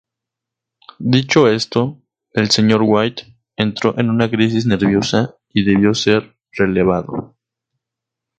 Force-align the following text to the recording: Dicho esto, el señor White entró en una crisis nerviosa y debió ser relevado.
Dicho 0.97 1.47
esto, 1.47 2.01
el 2.33 2.49
señor 2.49 2.81
White 2.83 3.37
entró 3.55 3.95
en 3.99 4.09
una 4.09 4.27
crisis 4.31 4.65
nerviosa 4.65 5.35
y 5.53 5.63
debió 5.63 5.93
ser 5.93 6.39
relevado. 6.53 7.35